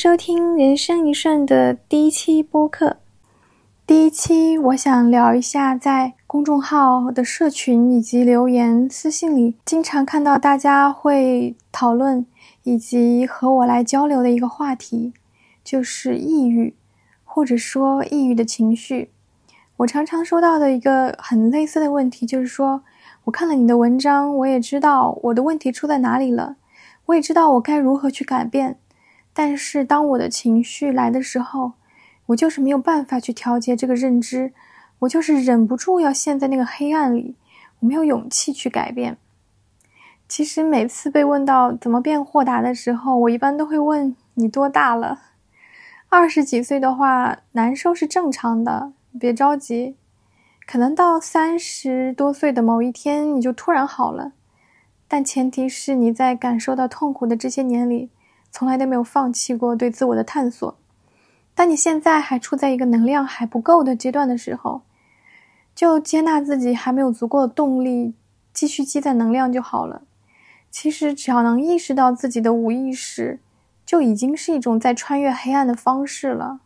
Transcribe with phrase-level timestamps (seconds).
[0.00, 2.98] 收听《人生一瞬》的第一期播客。
[3.84, 12.24] 第一期，我想聊一下在公众号的社群以及留言私信里，经常看到大家会讨论
[12.62, 15.12] 以及和我来交流的一个话题，
[15.64, 16.76] 就是抑郁，
[17.24, 19.10] 或者说抑郁的情绪。
[19.78, 22.82] 我常常收到的一个很类似的问题，就是说，
[23.24, 26.54] 我看了你的文章，我也知道我的问题出在哪里了。
[27.06, 28.78] 我也知道我该如何去改变，
[29.40, 31.74] 但是当我的情绪来的时候，
[32.26, 34.52] 我就是没有办法去调节这个认知，
[34.98, 37.36] 我就是忍不住要陷在那个黑暗里，
[37.78, 39.16] 我没有勇气去改变。
[40.28, 45.20] 其实每次被问到怎么变豁达的时候，我一般都会问你多大了？
[46.08, 49.94] 二十几岁的话，难受是正常的，别着急，
[50.66, 54.32] 可能到三十多岁的某一天，你就突然好了。
[55.06, 58.10] 但前提是你在感受到痛苦的这些年里，
[58.50, 60.76] 从来都没有放弃过对自我的探索。
[61.54, 64.82] 当你现在还处在一个能量还不够的阶段的时候，
[65.74, 68.14] 就接纳自己还没有足够的动力
[68.52, 70.02] 继续积攒能量就好了。
[70.70, 73.40] 其实只要能意识到自己的无意识，
[73.86, 76.60] 就已经是一种在穿越黑暗的方式了。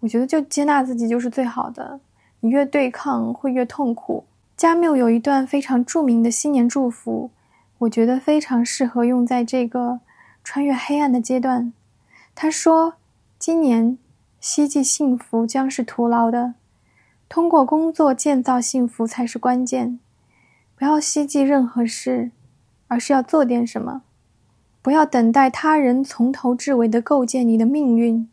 [0.00, 2.00] 我觉得就接纳自己就是最好的。
[2.40, 4.24] 你越对抗，会越痛苦。
[4.56, 7.30] 加缪有一段非常著名的新年祝福，
[7.78, 10.00] 我觉得非常适合用在这个
[10.42, 11.72] 穿越黑暗的阶段。
[12.34, 12.94] 他说
[13.38, 13.98] ：“今年
[14.40, 16.54] 希冀幸福将是徒劳的，
[17.28, 19.98] 通过工作建造幸福才是关键。
[20.76, 22.30] 不要希冀任何事，
[22.88, 24.02] 而是要做点什么。
[24.80, 28.28] 不要等待他人从头至尾的构建你的命运，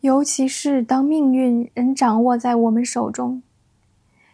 [0.00, 3.42] 尤其是当命运仍掌握在我们手中。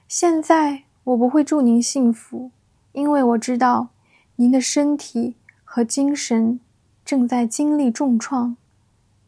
[0.08, 2.50] 现在。”我不会祝您幸福，
[2.90, 3.90] 因为我知道
[4.34, 6.58] 您的身体和精神
[7.06, 8.56] 正在经历重创。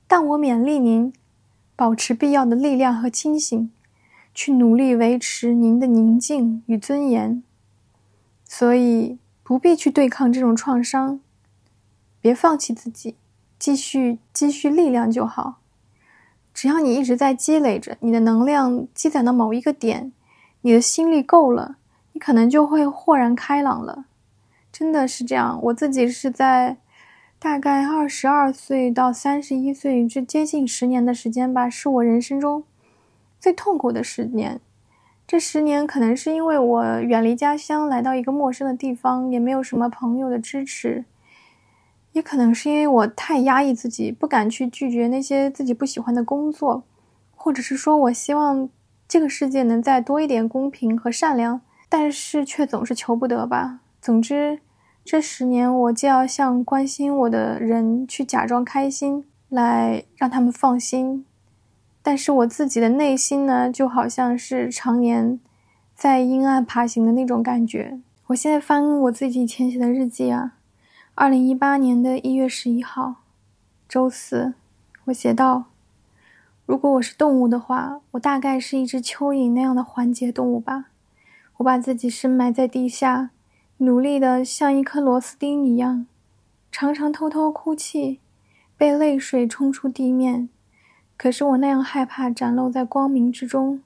[0.06, 1.12] 但我勉励您
[1.77, 3.71] 保持必要的力量和清醒，
[4.34, 7.43] 去努力维持您的宁静与尊严。
[8.44, 11.21] 所以不必去对抗这种创伤，
[12.21, 13.15] 别放弃自己，
[13.59, 15.61] 继续积蓄力量就好。
[16.53, 20.12] 只要你一直在积累着，你的能量积攒到某一个点。
[20.62, 21.77] 你的心力够了，
[22.12, 24.06] 你可能就会豁然开朗了，
[24.72, 25.61] 真的是这样。
[25.62, 26.78] 我自己是在
[27.38, 32.65] 大概二十二岁到三十一岁这接近十年的时间吧，是我人生中
[33.38, 34.60] 最痛苦的十年。
[35.26, 41.04] 这十年可能是因为我远离家乡，来到一个陌生的地方，也没有什么朋友的支持，
[42.12, 46.82] 也可能是因为我太压抑自己，不敢去拒绝那些自己不喜欢的工作，
[47.37, 48.69] 或者是说我希望。
[49.10, 53.81] 这个世界能再多一点公平和善良，但是却总是求不得吧。
[54.03, 54.59] 总之，
[55.10, 61.24] 这十年我既要向关心我的人去假装开心，来让他们放心。
[62.02, 65.41] 但是我自己的内心呢，就好像是常年
[65.94, 67.98] 在阴暗爬行的那种感觉。
[68.26, 70.56] 我现在翻我自己以前写的日记啊，
[71.14, 73.22] 二零一八年的一月十一号，
[73.88, 74.52] 周四，
[75.06, 75.64] 我写道。
[76.66, 80.90] 如果我是动物的话，我大概是一只蚯蚓那样的环节动物吧。
[81.56, 83.30] 我把自己深埋在地下，
[83.78, 86.06] 努力的像一颗螺丝钉一样，
[86.72, 88.19] 常常偷偷哭泣，
[88.77, 90.49] 被泪水冲出地面。
[91.16, 93.81] 可是我那样害怕展露在光明之中，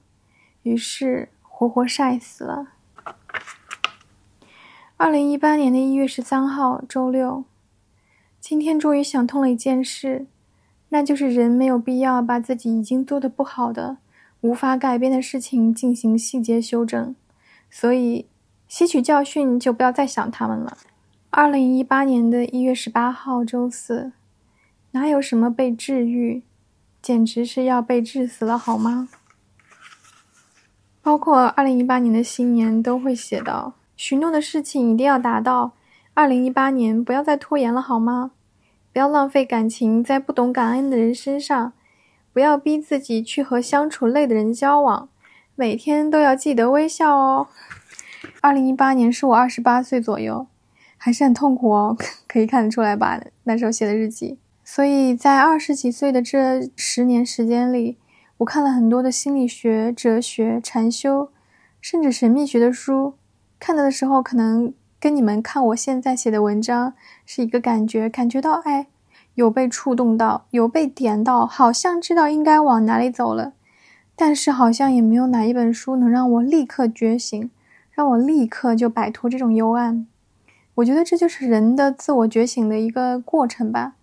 [0.63, 2.69] 于是活活晒死了。
[4.97, 7.43] 二零一八年的一月十三号，周六，
[8.39, 10.25] 今天终于想通了一件事。
[10.89, 13.97] 那就是人没有必要把自己已经做的不好的、
[14.41, 17.15] 无法改变的事情进行细节修正，
[17.69, 18.27] 所以
[18.73, 20.75] 吸取教训就不要再想他们了。
[21.29, 24.13] 二零一八年的一月十八号，周四，
[24.93, 26.41] 哪有什么被治愈，
[26.99, 29.09] 简直是要被治死了，好吗？
[31.03, 35.73] 包括二零一八年的新年都会写到，许诺的事情一定要达到。
[36.15, 38.31] 二零一八年不要再拖延了，好吗？
[38.91, 41.73] 不要浪费感情在不懂感恩的人身上，
[42.33, 45.09] 不要逼自己去和相处累的人交往，
[45.53, 47.47] 每天都要记得微笑哦。
[48.43, 50.47] 二零一八年是我二十八岁左右，
[50.97, 51.95] 还是很痛苦哦，
[52.27, 53.17] 可以看得出来吧？
[53.45, 54.37] 那时候写的日记。
[54.65, 57.97] 所以在二十几岁的这十年时间里，
[58.39, 61.29] 我看了很多的心理学、哲学、禅修，
[61.79, 63.13] 甚至神秘学的书。
[63.57, 64.73] 看的时候可能。
[64.99, 66.93] 跟你们看我现在写的文章
[67.25, 68.87] 是一个感觉，感觉到哎，
[69.35, 73.51] 有被触动到，有被点到，好像知道应该往哪里走了，
[74.15, 77.51] 但是好像也没有哪一本书能让我立刻觉醒，
[77.93, 80.07] 让我立刻就摆脱这种幽暗。
[80.75, 83.93] 我觉得这就是人的自我觉醒的一个过程吧。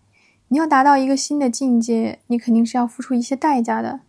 [0.48, 4.00] 你要达到一个新的境界，你肯定是要付出一些代价的。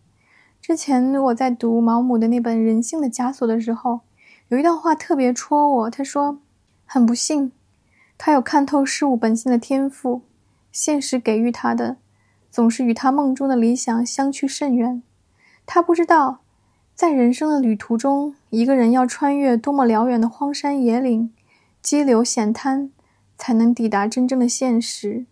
[0.61, 4.01] 之前我在读毛姆的那本《人性的枷锁》的时候，
[4.49, 5.89] 有一段话特别戳我。
[5.89, 6.39] 他说
[6.85, 7.51] ：“很不幸，
[8.17, 10.21] 他有看透事物本性的天赋，
[10.71, 11.97] 现实给予他的，
[12.51, 15.01] 总是与他梦中的理想相去甚远。
[15.65, 16.41] 他不知道，
[16.93, 21.33] 在人生的旅途中，一个人要穿越多么辽远的荒山野岭、
[21.81, 22.91] 激流险滩，
[23.37, 25.25] 才能抵达真正的现实。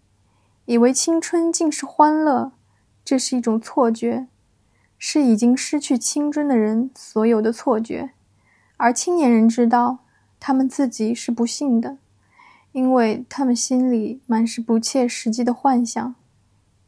[0.66, 2.51] 以为青春尽是欢乐，
[3.06, 4.25] 这是一种错觉。”
[5.01, 8.10] 是已经失去青春的人所有的错觉，
[8.75, 10.00] 而青年人知道
[10.42, 12.00] 他们自己是不幸的，
[12.74, 16.16] 因为他们心里满是不切实际的幻想，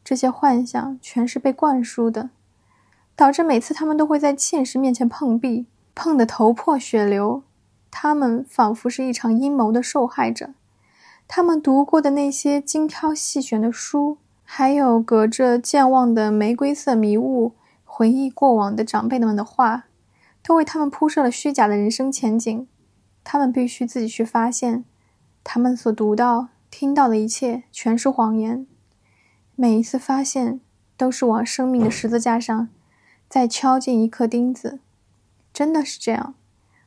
[0.04, 2.28] 这些幻想全是被灌输的，
[3.16, 7.42] 导致每次他们都会在现实面前碰壁，碰得头破血流。
[7.90, 10.54] 他们仿佛是一场阴谋的受害者，
[11.28, 17.52] 他们读过的那些精挑细选的书，还有隔着健忘的玫瑰色迷雾。
[17.84, 19.84] 回忆过往的长辈们的话，
[20.42, 22.66] 都为他们铺设了虚假的人生前景。
[23.22, 24.86] 他们必须自己去发现，
[25.44, 28.66] 他们所读到、听到的一切全是谎言。
[29.54, 30.62] 每一次发现，
[30.96, 32.70] 都是往生命的十字架上
[33.28, 34.80] 再敲进一颗钉子。
[35.52, 36.34] 真的是这样。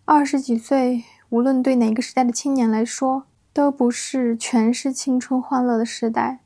[0.06, 6.40] 二十几岁，无论对哪个时代的青年来说，都不是全是青春欢乐的时代。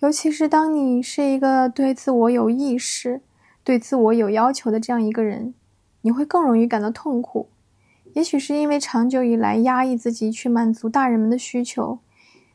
[0.00, 3.22] 尤其是当你是一个对自我有意识。
[3.62, 5.52] 对自我有要求的这样一个人，
[6.00, 7.50] 你会更容易感到痛苦。
[8.14, 11.98] 也许是因为长久以来压抑自己去满足大人们的需求，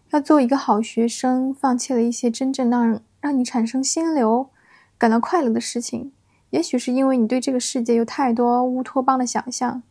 [0.10, 4.50] 要做一个好学生，放弃了一些真正让让你产生心流、
[4.98, 6.12] 感到快乐的事情。
[6.56, 9.84] 也许是因为你对这个世界有太多乌托邦的想象，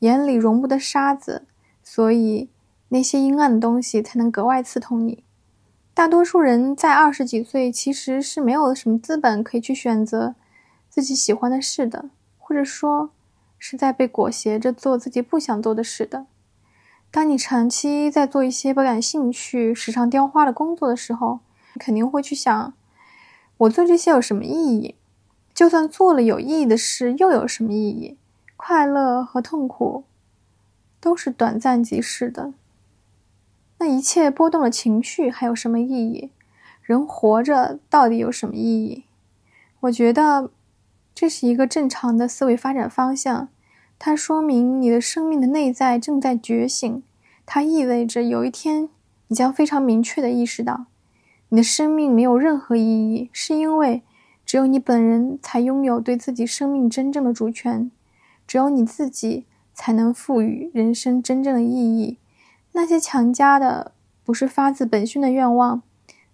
[0.00, 1.46] 眼里容不得沙子，
[1.84, 2.48] 所以
[2.88, 5.22] 那些阴暗的东西才能格外刺痛你。
[5.94, 10.34] 大多数人在二十几岁其实是没有什么资本可以去选择。
[10.88, 13.10] 自己喜欢的事的，或者说
[13.56, 16.26] 是在被裹挟着做自己不想做的事的。
[17.12, 21.38] 当你长期在做一些不感兴趣、时常雕花的工作的时候，
[21.78, 22.74] 肯定会去想：
[23.58, 24.96] 我做这些有什么意义？
[25.60, 28.16] 就算做了有意义的事，又有什么意义？
[28.56, 30.04] 快乐和痛苦
[30.98, 32.54] 都是短暂即逝的。
[33.76, 36.30] 那一切波动的情绪还有什么意义？
[36.80, 39.04] 人活着到底有什么意义？
[39.80, 40.50] 我觉得。
[41.14, 43.50] 这是一个正常的思维发展方向，
[43.98, 47.02] 它说明你的生命的内在正在觉醒。
[47.44, 48.88] 它意味着有一天，
[49.26, 50.86] 你将非常明确的意识到，
[51.50, 54.02] 你的生命没有任何意义，是因为
[54.50, 57.88] 只有你本人才拥有对自己生命真正的主权，
[58.48, 59.44] 只有你自己
[59.74, 62.18] 才能赋予人生真正的意义。
[62.72, 63.92] 那些强加的
[64.24, 65.82] 不是发自本心的愿望，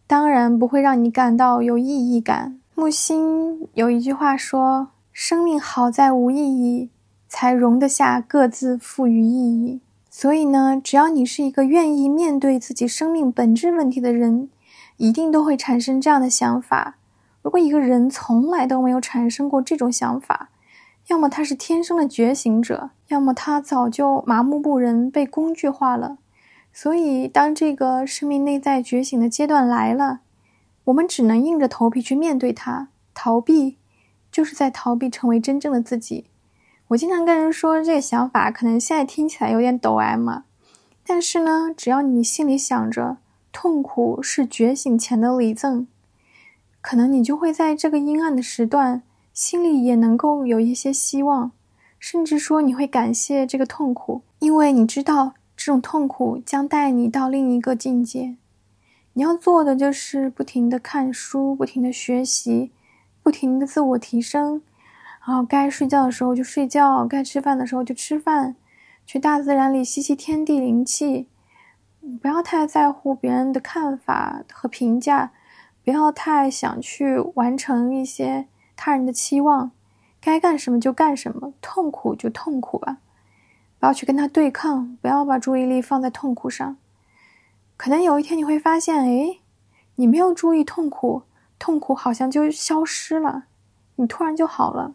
[0.07, 2.59] 当然不会让你感到有意义感。
[2.75, 6.89] 木心有一句话说：“生命好在无意义，
[7.29, 14.49] 才容得下各自赋予意义。”所以呢，只要你是一个愿意面对自己生命本质问题的人，
[14.97, 16.96] 一定都会产生这样的想法。
[17.47, 20.51] 如果一个人从来都没有产生过这种想法，
[21.07, 26.19] 要么他是天生的觉醒者，要么他早就麻木不仁，被工具化了。
[26.73, 30.23] 所以，当这个生命内在觉醒的阶段来了，
[30.87, 33.77] 我们只能硬着头皮去面对它，逃避
[34.33, 36.25] 就是在逃避成为真正的自己。
[36.89, 40.29] 我经常跟人说，这个想法可能现在听起来有点抖 M，
[41.07, 43.19] 但是呢，只要你心里想着
[43.53, 45.87] 痛苦是觉醒前的礼赠，
[46.87, 49.03] 可能你就会在这个阴暗的时段，
[49.35, 51.51] 心里也能够有一些希望，
[51.99, 58.37] 甚至说你会感谢这个痛苦，因为你知道这种痛苦将带你到另一个境界。
[59.15, 62.71] 你要做的就是不停的看书，不停的学习，
[63.21, 64.63] 不停的自我提升，
[65.27, 68.55] 然后该睡觉的时候就睡觉，该吃饭的时候就吃饭，
[69.05, 71.27] 去大自然里吸吸天地灵气，
[72.23, 75.33] 不要太在乎别人的看法和评价，
[75.87, 79.71] 不要太想去完成一些他人的期望，
[80.21, 82.97] 该干什么就干什么，痛苦就痛苦吧，
[83.79, 86.77] 不要去跟他对抗，不要把注意力放在痛苦上。
[87.77, 89.39] 可能有一天你会发现，哎，
[89.95, 91.23] 你没有注意痛苦，
[91.57, 93.45] 痛苦好像就消失了，
[93.95, 94.93] 你突然就好了。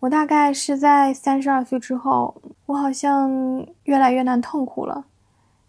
[0.00, 5.04] 我大概是在三十二岁之后，我好像越来越难痛苦了。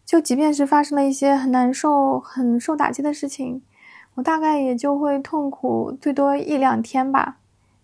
[0.04, 3.62] 就即便是发生了一些很难受、很受打击的事情，
[4.16, 7.38] 我大概也就会痛苦最多一两天吧。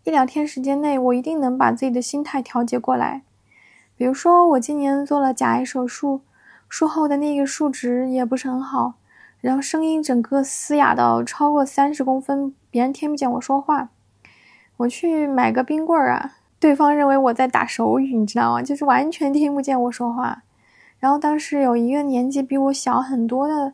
[0.03, 3.23] 一两天时间内，我一定能把自己的心态调节过来。
[3.95, 6.21] 比如说，我今年做了假癌手术。
[6.69, 8.95] 术后的那个数值也不是很好，
[9.39, 13.89] 然后声音整个嘶哑到超过三十公分，别人听不见我说话。
[14.75, 18.61] 我去买个冰棍儿啊，对方认为我在打手语，你知道吗？
[18.61, 20.43] 就是完全听不见我说话。
[20.99, 23.71] 然后当时有一个年纪比我小很多的，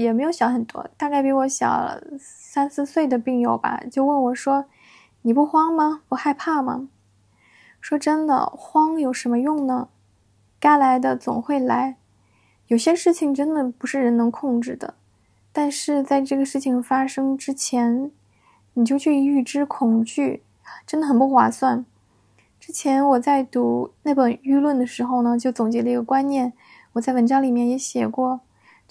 [0.00, 4.66] 也没有小很多，大概比我小三四岁的病友吧，就问我说
[5.22, 6.02] ：“你不慌吗？
[6.08, 6.88] 不害怕吗？”
[7.80, 9.88] 说真的，慌有什么用呢？
[10.60, 11.96] 该来的总会来。
[12.66, 14.94] 有些事情真的不是人能控制的，
[15.52, 18.10] 但是在这个事情发生之前。
[18.78, 20.42] 你就去预知恐惧，
[20.86, 21.86] 真的很不划算。
[22.60, 26.52] 之前我在读那本《舆论》的时候呢，就总结了一个观念。
[26.92, 28.40] 我在文章里面也写过，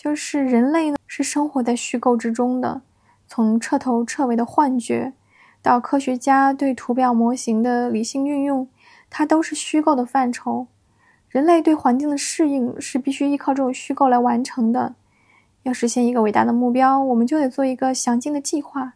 [0.06, 2.84] 就是人类呢是生活在虚构之中的。
[3.26, 5.14] 从彻头彻尾的幻觉，
[5.64, 8.68] 到科学家对图表模型的理性运用，
[9.10, 10.68] 它都是虚构的范畴。
[11.28, 14.94] 人类对环境的适应是必须依靠这种虚构来完成的。
[15.64, 18.94] 要实现一个伟大的目标，我们就得做一个详尽的计划。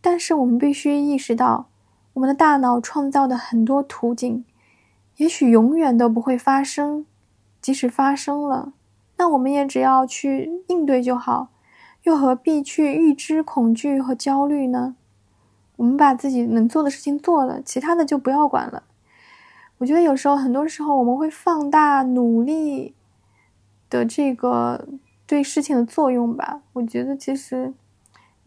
[0.00, 1.66] 但是我们必须意识到，
[2.12, 4.44] 我们的大脑创造的很多图景，
[5.16, 7.04] 也许永远都不会发生。
[7.60, 8.72] 即使发生了，
[9.16, 11.48] 那我们也只要去应对就好，
[12.02, 14.96] 又何必去预知恐惧和焦虑呢？
[15.76, 18.82] 我们把自己能做的事情做了，其他的就不要管了。
[19.78, 22.94] 我觉得有时候，很多时候我们会放大努力
[23.90, 24.88] 的这个
[25.26, 26.62] 对事情的作用吧。
[26.74, 27.74] 我觉得其实。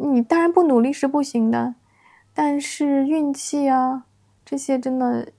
[0.02, 1.76] 你当然不努力是不行的，
[2.34, 4.06] 但是运气啊，
[4.46, 5.34] 这些真的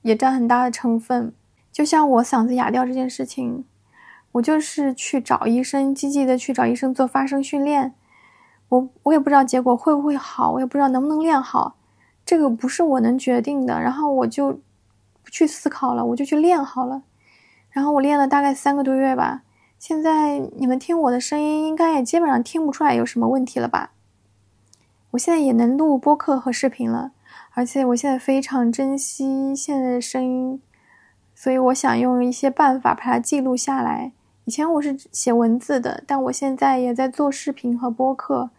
[0.00, 1.32] 也占很大的成分。
[1.70, 3.64] 就像我嗓子哑掉这件事情，
[4.32, 7.94] 我就是去找医生，积极的去找医生做发声训练。
[8.68, 11.76] 我我也不知道结果会不会好，我也不知道能不能练好，
[12.24, 13.80] 这个不是我能决定的。
[13.80, 14.52] 然后我就
[15.22, 17.02] 不去思考了，我就去练好了。
[17.70, 19.42] 然后我练了大概三个多月吧。
[19.78, 23.92] 现在你们听我的声音，应该也基本上听不出来有什么问题了吧？
[25.10, 27.12] 我现在也能录播客和视频了，
[27.52, 30.62] 而且我现在非常珍惜现在的声音，
[31.34, 34.12] 所以我想用一些办法把它记录下来。
[34.44, 38.50] 以前我是写文字的，但我现在也在做视频和播客，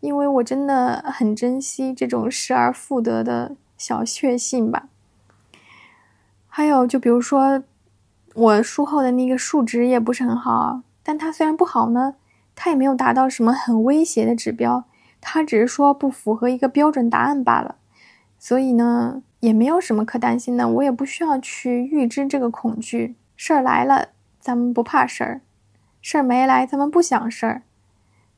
[0.00, 4.88] 因为我真的很珍惜这种失而复得的小确幸吧。
[6.48, 7.62] 还有，就比如说。
[8.34, 12.14] 我术后的那个数值也不是很好，但它虽然不好呢，
[12.54, 14.84] 它也没有达到什么很威胁的指标，
[15.20, 17.74] 它只是说不符合一个标准答案罢了，
[18.38, 23.16] 所以呢，也没有什么可担心的，我也不需要去预知这个恐惧。
[23.34, 25.40] 事儿来了，咱们不怕事儿；
[26.00, 27.62] 事儿没来，咱们不想事儿。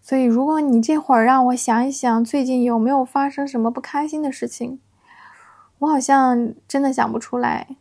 [0.00, 4.80] 所以，如果你这会儿让我想一想，最近有没有发生什么不开心的事情，
[5.78, 7.76] 我好像真的想不出来。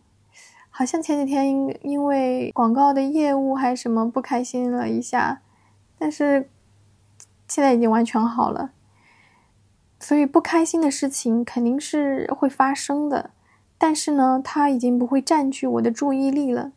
[0.70, 5.42] 好像前几天因因为广告的业务还是什么不开心了一下，
[5.98, 6.50] 但是
[7.48, 8.72] 现在已经完全好了。
[10.00, 13.32] 所以不开心的事情肯定是会发生的，
[13.78, 16.72] 但是呢，它已经不会占据我的注意力了。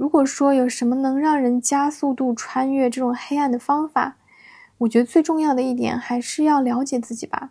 [0.00, 4.16] 如果说有什么能让人加速度穿越这种黑暗的方法，
[4.78, 7.50] 我觉得最重要的一点还是要了解自己吧。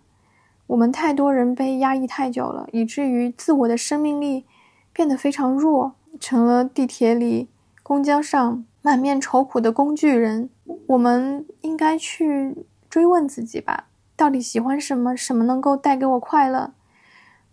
[0.66, 4.46] 我们太多人被压抑太久了，以至于自我的生命力。
[4.92, 7.48] 变得非常弱，成了地铁里、
[7.84, 10.50] 公交上满面愁苦的工具人。
[10.88, 13.86] 我们应该去追问自己吧，
[14.18, 15.16] 到底喜欢什么？
[15.16, 16.74] 什么能够带给我快乐？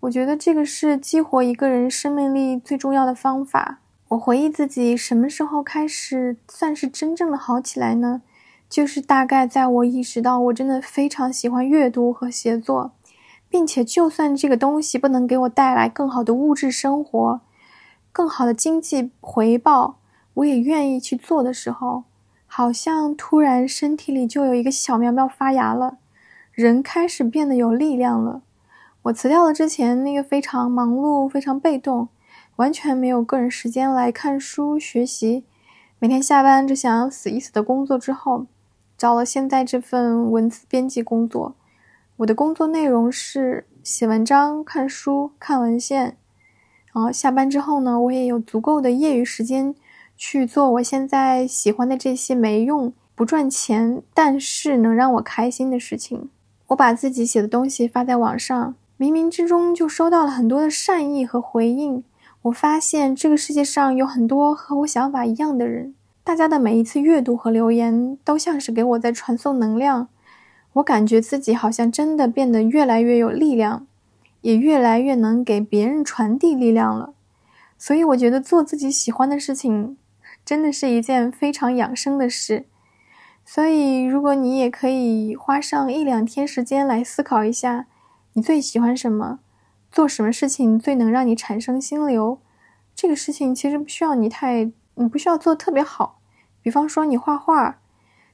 [0.01, 3.81] 我觉得这个是激活一个人生命力最重要的方法。
[4.09, 8.23] 我回忆自己什么时候开始算是真正的好起来呢？
[8.69, 12.93] 就是大概在我意识到我真的非常喜欢阅读和写作。
[13.49, 17.41] 并且，就算这个东西不能给我带来更好的物质生活、
[18.13, 19.99] 更好的经济回报，
[20.35, 22.05] 我也愿意去做的时候，
[22.47, 25.99] 好像突然身体里就有一个小苗苗发芽了，
[26.53, 28.43] 人开始变得有力量了。
[29.03, 32.09] 我辞掉了之前那个非常忙碌、非常被动、
[32.57, 35.45] 完全没有个人时间来看书学习，
[35.99, 38.47] 每天下班只想要死一死的工作之后，
[38.97, 41.55] 找了现在这份文字编辑工作。
[42.17, 46.17] 我的工作内容是写文章、看书、看文献，
[46.95, 49.75] 然后下班之后呢，我也有足够的业余时间
[50.17, 56.31] 去做我现在喜欢的这些没用、不赚钱，但是能让我开心的事情。
[56.69, 62.03] 我把自己写的东西发在网上，冥冥之中就收到了很多的善意和回应。
[62.47, 70.09] 我发现这个世界上有很多和我想法一样的人，大家的每一次阅读和留言都像是给我在传送能量。
[70.75, 73.87] 我感觉自己好像真的变得越来越有力量，
[74.43, 77.15] 也越来越能给别人传递力量了。
[77.79, 79.97] 所以我觉得做自己喜欢的事情，
[80.45, 82.67] 真的是一件非常养生的事。
[83.45, 87.87] 所以，如果你也可以花上一两天时间来思考一下，
[88.35, 89.41] 你最喜欢什么，
[89.91, 92.41] 做什么事情最能让你产生心流，
[92.95, 96.21] 这个事情其实不需要你太，你不需要做特别好。
[96.63, 97.79] 比方说你画画，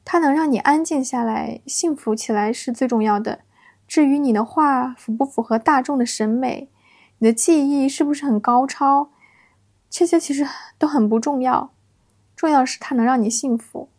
[0.04, 3.40] 它能让你安静下来、幸福起来是最重要的。
[3.86, 6.70] 至于你的画符不符合大众的审美，
[7.18, 9.10] 你的技艺是不是很高超，
[9.90, 10.46] 这些其实
[10.78, 11.72] 都很不重要，
[12.34, 13.90] 重要是它能让你幸福。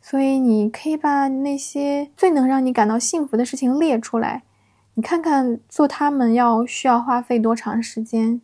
[0.00, 4.42] 所以你可以把那些最能让你感到幸福的事情列出来，
[4.94, 8.42] 你看看做他们要需要花费多长时间，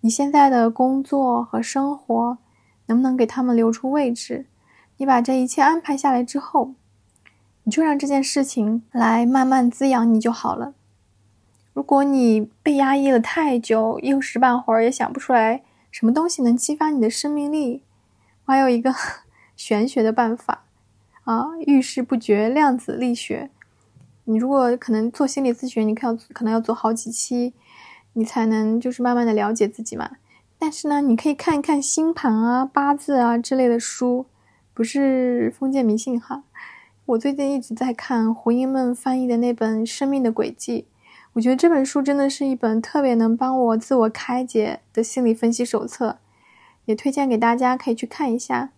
[0.00, 2.38] 你现在的工作和生活
[2.86, 4.46] 能不能给他们留出位置？
[4.98, 6.74] 你把这一切安排下来之后，
[7.64, 10.74] 你就让这件事情来慢慢滋养你就好了。
[11.72, 17.82] 如果你被压抑了太久，一时半会儿也想不出来什么东西能激发你的生命力，
[18.44, 18.94] 我还有一个
[19.56, 20.64] 玄学的办法。
[21.24, 23.50] 啊，遇事不决，量子力学。
[24.26, 27.54] 你如果可能做心理咨询，你可要可能要做好几期，
[28.12, 30.10] 你才能就是慢慢的了解自己嘛。
[30.58, 34.26] 但是呢，你可以看一看星盘啊、八字啊之类的书，
[34.74, 36.44] 不是封建迷信哈。
[37.04, 40.86] 我最近一直在看胡因梦翻译的那本《生命的轨迹》，
[41.34, 46.18] 我觉得这本书真的是一本特别能帮我自我开解的心理分析手册，
[46.86, 48.72] 也推荐给大家可以去看一下。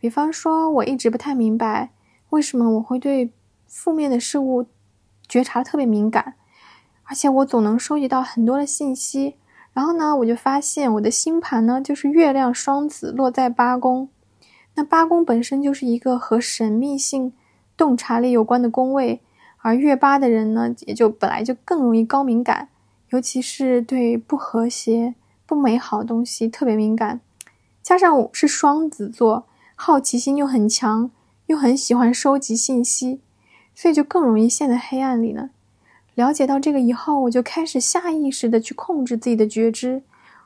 [0.00, 1.90] 比方说，我一直不太明白，
[2.30, 3.30] 为什么我会对
[3.66, 4.66] 负面的事物
[5.28, 6.34] 觉察特别敏感，
[7.04, 9.34] 而且我总能收集到很多的信息。
[9.72, 14.08] 然后呢，我就发现我的星盘呢，就是月亮双子落在八宫，
[14.74, 17.32] 那八宫本身就是一个和神秘性、
[17.76, 19.20] 洞察力有关的宫位，
[19.58, 22.70] 而月八的人呢，也就本来就更容易高敏感，
[23.10, 25.14] 尤其是对不和谐、
[25.46, 27.20] 不美好的东西特别敏感，
[27.82, 29.46] 加上我是双子座。
[29.80, 31.12] 好奇心又很强，
[31.46, 33.20] 又很喜欢收集信息，
[33.80, 35.50] 所以就更容易陷在黑暗里呢。
[36.16, 40.02] 了解到这个以后，我就开始下意识的去控制自己的觉知，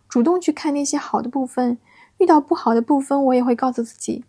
[0.07, 1.79] 主动去看那些好的部分。
[2.19, 4.23] 遇到不好的部分，我也会告诉自己，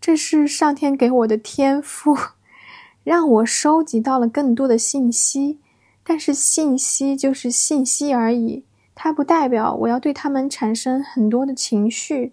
[0.00, 2.16] 这是上天给我的天赋，
[3.02, 5.58] 让我收集到了更多的信息。
[6.04, 8.62] 但是信息就是信息而已，
[8.94, 12.32] 它不代表我要对他们产生很多的情绪。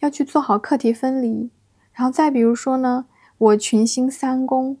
[0.00, 1.48] 要去做好课题分离，
[1.92, 3.04] 然后再比如说呢，
[3.38, 4.76] 我群星三宫，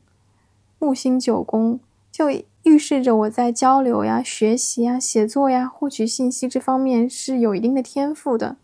[0.82, 1.78] 木星九宫，
[2.10, 2.26] 就
[2.64, 8.56] 预示着我在交流呀、学习呀、写作呀、获取信息这方面是有一定的天赋的。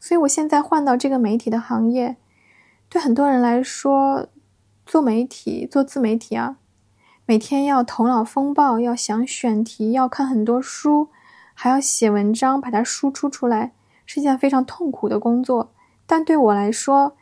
[0.00, 2.16] 所以我现在换到这个媒体的行业，
[2.88, 4.28] 对很多人来说，
[4.86, 6.56] 做媒体、做自媒体啊，
[7.26, 11.08] 每天要头脑风暴，要想选题，要看很多书，
[11.52, 13.74] 还要写文章把它输出出来，
[14.06, 15.70] 是件非常痛苦的工作。
[16.06, 17.14] 但对我来说，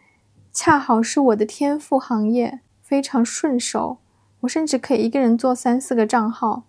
[0.52, 3.98] 恰好是我的天赋行业，非常顺手。
[4.40, 6.64] 我甚至可以一个人做三四个账号。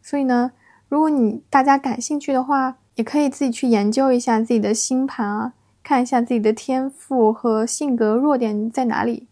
[0.00, 0.52] 所以呢，
[0.88, 9.26] 如果你大家感兴趣的话，也可以自己去研究一下自己的星盘啊，看一下自己的天赋和性格弱点在哪里，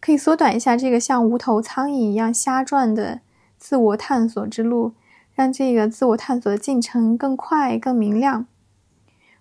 [0.00, 3.20] 可以缩短一下这个像无头苍蝇一样瞎转的
[3.58, 4.92] 自我探索之路，
[5.34, 8.46] 让这个自我探索的进程更快、更明亮。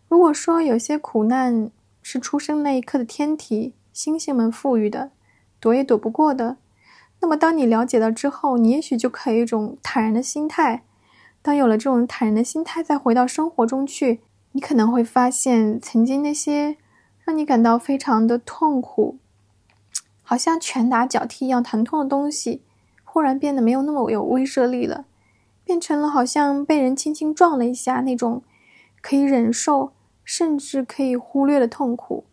[0.09, 1.71] 如果说有些苦难，
[2.01, 5.11] 是出生那一刻的天体，星星们赋予的，
[5.59, 6.57] 躲也躲不过的。
[7.25, 10.83] 那么，当你了解到之后，你也许就可以一种坦然的心态。
[11.41, 14.19] 当有了这种坦然的心态，再回到生活中去，
[14.51, 16.77] 你可能会发现，曾经那些
[17.23, 19.17] 让你感到非常的痛苦，
[20.21, 22.61] 好像拳打脚踢一样疼痛的东西，
[23.03, 25.05] 忽然变得没有那么有威慑力了，
[25.63, 28.43] 变成了好像被人轻轻撞了一下那种
[29.01, 29.93] 可以忍受。
[30.23, 32.25] 甚至可以忽略的痛苦，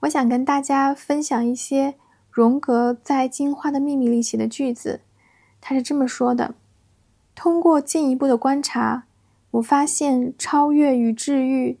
[0.00, 1.94] 我想跟大家分享一些
[2.32, 5.02] 荣格在《进化的秘密》里写的句子。
[5.60, 6.54] 他是这么说的
[7.36, 9.04] ：“通过进一步的观察，
[9.52, 11.78] 我发现超越与治愈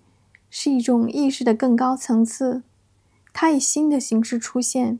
[0.50, 2.62] 是一种意识的更高层次，
[3.32, 4.98] 它以新的形式出现，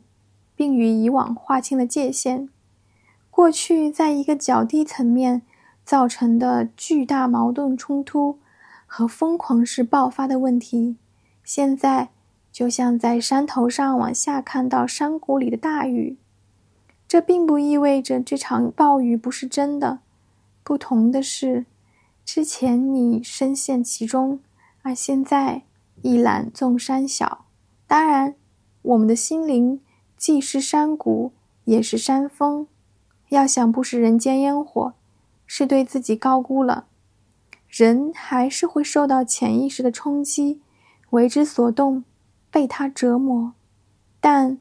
[0.55, 2.49] 并与以往划清了界限。
[3.29, 5.43] 过去在一个较低层面
[5.85, 8.39] 造成的巨大矛盾冲突。”
[8.95, 10.97] 和疯狂式爆发的问题，
[11.43, 12.09] 现在
[12.53, 16.17] 就像在山头上往下看到山谷里的大雨。
[17.07, 19.99] 这并不意味着这场暴雨不是真的。
[20.63, 21.65] 不同的是，
[22.23, 24.39] 之前你深陷其中，
[24.83, 25.63] 而现在
[26.03, 27.45] 一览众山小。
[27.87, 28.35] 当然，
[28.83, 29.81] 我们的心灵
[30.15, 31.33] 既是山谷，
[31.65, 32.67] 也是山峰。
[33.29, 34.93] 要想不食人间烟火，
[35.47, 36.85] 是对自己高估了。
[37.67, 40.61] 人还是会受到潜意识的冲击，
[41.09, 42.03] 为之所动，
[42.53, 43.53] 被他折磨。
[44.21, 44.59] 但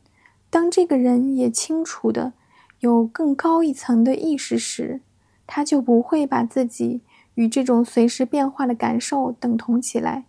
[0.48, 2.32] 当这个人也清楚的
[2.80, 5.02] 有更高一层的意识时，
[5.46, 7.02] 他就不会把自己
[7.34, 10.24] 与这种随时变化的感受等同起来。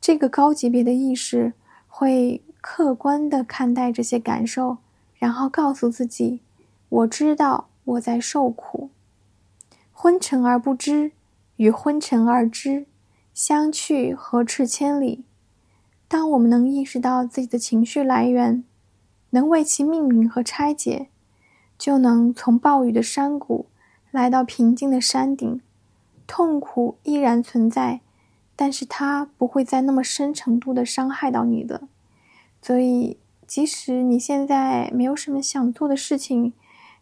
[0.00, 1.54] 这个高级别的意识
[1.88, 4.78] 会客观的看待这些感受，
[5.16, 6.40] 然后告诉自己
[6.88, 8.90] ：“我知道我在受苦。”
[9.92, 11.10] 昏沉而不知，
[11.56, 12.86] 与昏沉而知，
[13.34, 15.24] 相去何啻千里。
[16.08, 18.64] 当我们能意识到自己的情绪来源，
[19.30, 21.08] 能为其命名和拆解，
[21.76, 23.66] 就能从暴雨的山谷
[24.10, 25.60] 来到平静的山顶。
[26.28, 28.00] 痛苦依然存在，
[28.56, 31.82] 但是它不会再那么深程度的伤害到你的。
[32.60, 33.16] 所以，
[33.46, 36.52] 即使你现在没有什么想做的事情，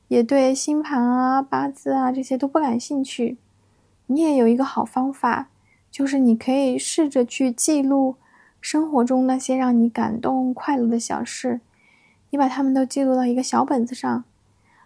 [0.09, 3.38] 也对星盘啊、八字啊这些都不感兴趣，
[4.09, 5.49] 你也有一个好方法，
[5.90, 8.17] 就是你可以试着去记录
[8.64, 11.61] 生活中那些让你感动、快乐的小事。
[12.31, 14.24] 你把它们都记录到一个小本子上，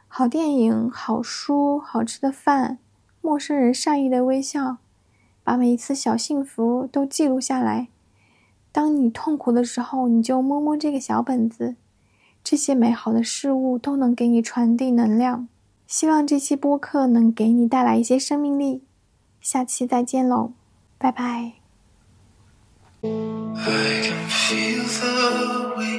[0.09, 2.79] 好电影、好书、好吃的饭、
[3.23, 4.79] 陌生人善意的微笑，
[5.45, 7.87] 把每一次小幸福都记录下来。
[8.73, 11.77] 当你痛苦的时候，你就摸摸这个小本子，
[12.43, 15.47] 这些美好的事物都能给你传递能量。
[15.87, 18.83] 希望这期播客能给你带来一些生命力。
[19.41, 20.51] 下期再见喽，
[20.99, 21.58] 拜拜。
[23.71, 25.98] I can feel the weight.